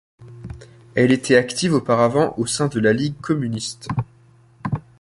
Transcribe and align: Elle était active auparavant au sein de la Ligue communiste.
Elle 0.95 1.11
était 1.11 1.35
active 1.35 1.75
auparavant 1.75 2.33
au 2.37 2.47
sein 2.47 2.67
de 2.69 2.79
la 2.79 2.91
Ligue 2.91 3.21
communiste. 3.21 3.87